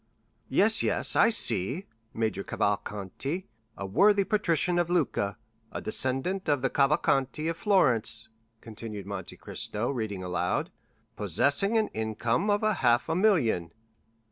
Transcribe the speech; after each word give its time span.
"Yes, 0.49 0.81
yes, 0.81 1.15
I 1.15 1.29
see. 1.29 1.85
'Major 2.11 2.43
Cavalcanti, 2.43 3.45
a 3.77 3.85
worthy 3.85 4.23
patrician 4.23 4.79
of 4.79 4.89
Lucca, 4.89 5.37
a 5.71 5.79
descendant 5.79 6.49
of 6.49 6.63
the 6.63 6.71
Cavalcanti 6.71 7.47
of 7.47 7.55
Florence,'" 7.55 8.27
continued 8.61 9.05
Monte 9.05 9.37
Cristo, 9.37 9.91
reading 9.91 10.23
aloud, 10.23 10.71
"'possessing 11.15 11.77
an 11.77 11.89
income 11.89 12.49
of 12.49 12.63
half 12.63 13.09
a 13.09 13.15
million. 13.15 13.73